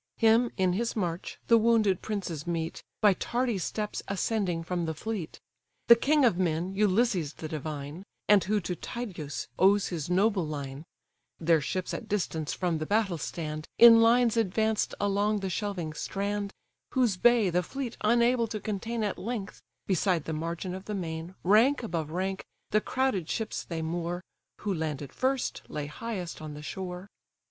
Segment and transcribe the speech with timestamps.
[0.17, 5.39] Him, in his march, the wounded princes meet, By tardy steps ascending from the fleet:
[5.89, 10.85] The king of men, Ulysses the divine, And who to Tydeus owes his noble line
[11.39, 16.51] (Their ships at distance from the battle stand, In lines advanced along the shelving strand:
[16.93, 21.35] Whose bay, the fleet unable to contain At length; beside the margin of the main,
[21.43, 24.23] Rank above rank, the crowded ships they moor:
[24.61, 27.07] Who landed first, lay highest on the shore.)